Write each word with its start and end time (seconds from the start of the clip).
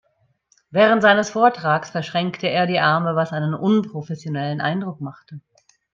Während 0.71 1.03
seines 1.03 1.29
Vortrages 1.29 1.91
verschränkte 1.91 2.47
er 2.47 2.65
die 2.65 2.79
Arme, 2.79 3.15
was 3.15 3.31
einen 3.31 3.53
unprofessionellen 3.53 4.59
Eindruck 4.59 4.99
machte. 4.99 5.41